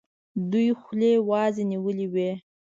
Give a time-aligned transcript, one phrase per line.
[0.51, 2.29] دوی خولې وازي نیولي وي.